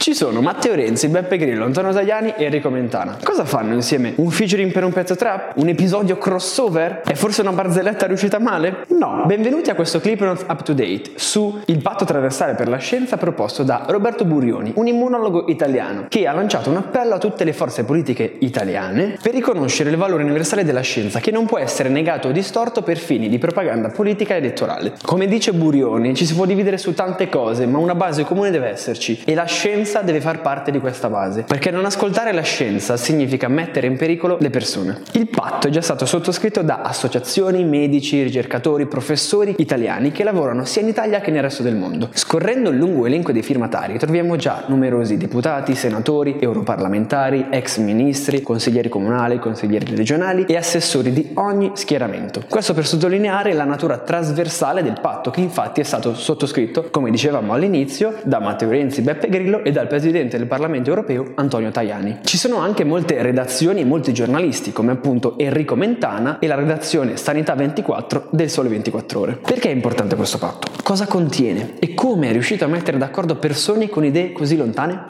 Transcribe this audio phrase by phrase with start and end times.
[0.00, 3.18] Ci sono Matteo Renzi, Beppe Grillo, Antonio Tajani e Enrico Mentana.
[3.22, 4.14] Cosa fanno insieme?
[4.16, 5.52] Un featuring per un pezzo trap?
[5.56, 7.02] Un episodio crossover?
[7.02, 8.86] È forse una barzelletta riuscita male?
[8.98, 12.78] No, benvenuti a questo clip not up to date su il patto trasversale per la
[12.78, 17.44] scienza proposto da Roberto Burioni, un immunologo italiano, che ha lanciato un appello a tutte
[17.44, 21.90] le forze politiche italiane per riconoscere il valore universale della scienza che non può essere
[21.90, 24.94] negato o distorto per fini di propaganda politica e elettorale.
[25.02, 28.68] Come dice Burioni, ci si può dividere su tante cose, ma una base comune deve
[28.68, 32.42] esserci e la scienza scienza deve far parte di questa base, perché non ascoltare la
[32.42, 35.02] scienza significa mettere in pericolo le persone.
[35.12, 40.82] Il patto è già stato sottoscritto da associazioni, medici, ricercatori, professori italiani che lavorano sia
[40.82, 42.10] in Italia che nel resto del mondo.
[42.12, 48.88] Scorrendo il lungo elenco dei firmatari troviamo già numerosi deputati, senatori, europarlamentari, ex ministri, consiglieri
[48.88, 52.44] comunali, consiglieri regionali e assessori di ogni schieramento.
[52.48, 57.52] Questo per sottolineare la natura trasversale del patto che infatti è stato sottoscritto, come dicevamo
[57.52, 62.18] all'inizio, da Matteo Renzi, Beppe Grillo e da dal presidente del Parlamento europeo Antonio Tajani.
[62.22, 67.16] Ci sono anche molte redazioni e molti giornalisti, come appunto Enrico Mentana e la redazione
[67.16, 69.38] Sanità 24 del Sole 24 Ore.
[69.42, 70.70] Perché è importante questo patto?
[70.82, 71.76] Cosa contiene?
[71.78, 75.08] E come è riuscito a mettere d'accordo persone con idee così lontane?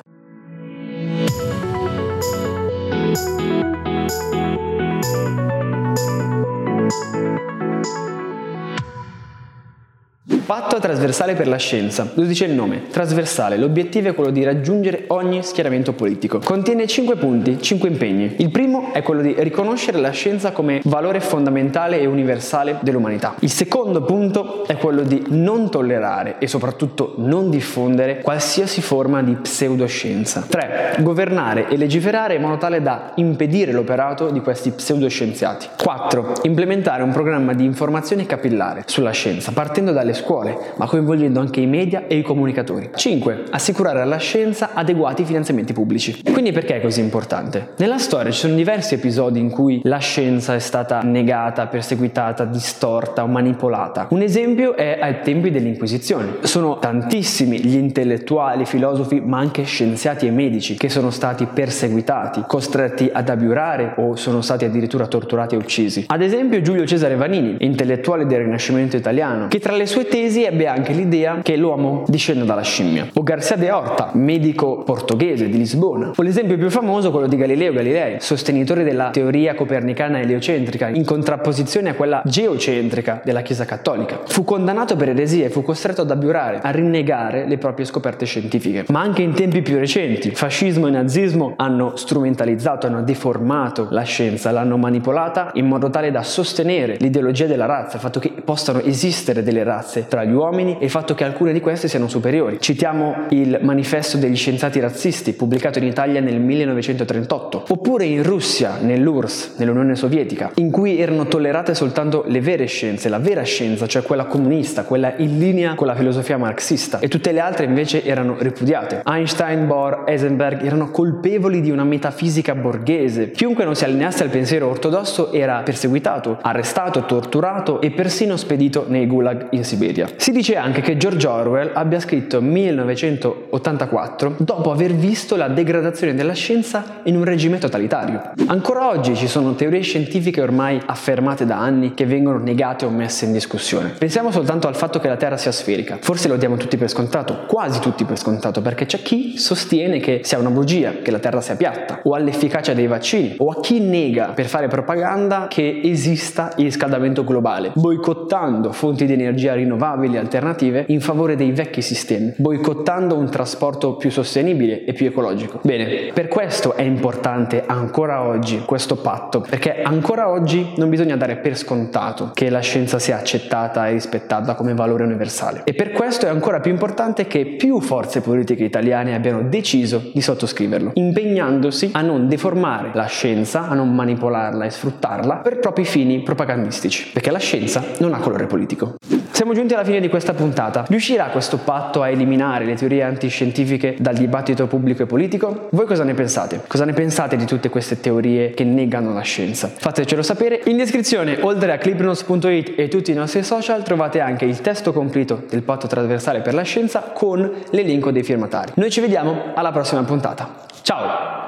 [10.50, 12.10] Patto trasversale per la scienza.
[12.14, 12.88] Lo dice il nome.
[12.90, 13.56] Trasversale.
[13.56, 16.40] L'obiettivo è quello di raggiungere ogni schieramento politico.
[16.42, 18.34] Contiene 5 punti, 5 impegni.
[18.38, 23.36] Il primo è quello di riconoscere la scienza come valore fondamentale e universale dell'umanità.
[23.38, 29.36] Il secondo punto è quello di non tollerare e soprattutto non diffondere qualsiasi forma di
[29.36, 30.46] pseudoscienza.
[30.48, 30.96] 3.
[30.98, 35.68] Governare e legiferare in modo tale da impedire l'operato di questi pseudoscienziati.
[35.80, 36.32] 4.
[36.42, 41.60] Implementare un programma di informazione capillare sulla scienza partendo dalle scuole scuole, ma coinvolgendo anche
[41.60, 42.90] i media e i comunicatori.
[42.94, 43.44] 5.
[43.50, 46.22] Assicurare alla scienza adeguati finanziamenti pubblici.
[46.22, 47.70] Quindi perché è così importante?
[47.76, 53.22] Nella storia ci sono diversi episodi in cui la scienza è stata negata, perseguitata, distorta
[53.22, 54.06] o manipolata.
[54.10, 56.38] Un esempio è ai tempi dell'Inquisizione.
[56.42, 63.10] Sono tantissimi gli intellettuali, filosofi, ma anche scienziati e medici che sono stati perseguitati, costretti
[63.12, 66.04] ad abiurare o sono stati addirittura torturati e uccisi.
[66.06, 70.44] Ad esempio Giulio Cesare Vanini, intellettuale del Rinascimento italiano, che tra le sue tesi Tesi
[70.44, 73.08] ebbe anche l'idea che l'uomo discende dalla scimmia.
[73.14, 76.12] O Garcia de Horta, medico portoghese di Lisbona.
[76.14, 81.88] O l'esempio più famoso, quello di Galileo Galilei, sostenitore della teoria copernicana eliocentrica, in contrapposizione
[81.88, 84.20] a quella geocentrica della Chiesa Cattolica.
[84.24, 88.84] Fu condannato per eresia e fu costretto ad abiurare, a rinnegare le proprie scoperte scientifiche.
[88.86, 94.52] Ma anche in tempi più recenti, fascismo e nazismo hanno strumentalizzato, hanno deformato la scienza,
[94.52, 99.42] l'hanno manipolata in modo tale da sostenere l'ideologia della razza, il fatto che possano esistere
[99.42, 102.58] delle razze tra gli uomini e il fatto che alcune di queste siano superiori.
[102.60, 109.54] Citiamo il manifesto degli scienziati razzisti pubblicato in Italia nel 1938, oppure in Russia, nell'URSS,
[109.58, 114.24] nell'Unione Sovietica, in cui erano tollerate soltanto le vere scienze, la vera scienza, cioè quella
[114.24, 119.02] comunista, quella in linea con la filosofia marxista, e tutte le altre invece erano ripudiate.
[119.06, 123.30] Einstein, Bohr, Heisenberg erano colpevoli di una metafisica borghese.
[123.30, 129.06] Chiunque non si allineasse al pensiero ortodosso era perseguitato, arrestato, torturato e persino spedito nei
[129.06, 130.08] gulag in Siberia media.
[130.16, 136.32] Si dice anche che George Orwell abbia scritto 1984 dopo aver visto la degradazione della
[136.32, 138.32] scienza in un regime totalitario.
[138.46, 143.26] Ancora oggi ci sono teorie scientifiche ormai affermate da anni che vengono negate o messe
[143.26, 143.94] in discussione.
[143.98, 145.98] Pensiamo soltanto al fatto che la Terra sia sferica.
[146.00, 150.20] Forse lo diamo tutti per scontato, quasi tutti per scontato, perché c'è chi sostiene che
[150.22, 153.80] sia una bugia, che la Terra sia piatta, o all'efficacia dei vaccini, o a chi
[153.80, 160.16] nega per fare propaganda che esista il riscaldamento globale, boicottando fonti di energia rinnovabili rinnovabili
[160.16, 165.60] alternative in favore dei vecchi sistemi, boicottando un trasporto più sostenibile e più ecologico.
[165.62, 171.36] Bene, per questo è importante ancora oggi questo patto, perché ancora oggi non bisogna dare
[171.36, 175.62] per scontato che la scienza sia accettata e rispettata come valore universale.
[175.64, 180.20] E per questo è ancora più importante che più forze politiche italiane abbiano deciso di
[180.20, 186.22] sottoscriverlo, impegnandosi a non deformare la scienza, a non manipolarla e sfruttarla per propri fini
[186.22, 188.96] propagandistici, perché la scienza non ha colore politico.
[189.32, 190.84] Siamo giunti alla fine di questa puntata.
[190.88, 195.68] Riuscirà questo patto a eliminare le teorie antiscientifiche dal dibattito pubblico e politico?
[195.70, 196.62] Voi cosa ne pensate?
[196.66, 199.70] Cosa ne pensate di tutte queste teorie che negano la scienza?
[199.74, 200.60] Fatecelo sapere.
[200.66, 205.44] In descrizione, oltre a clipnotes.it e tutti i nostri social, trovate anche il testo completo
[205.48, 208.72] del patto trasversale per la scienza con l'elenco dei firmatari.
[208.74, 210.66] Noi ci vediamo alla prossima puntata.
[210.82, 211.38] Ciao!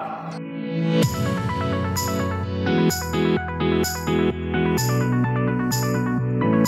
[6.43, 6.67] Thank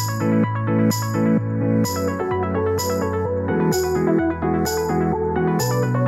[5.96, 6.03] you.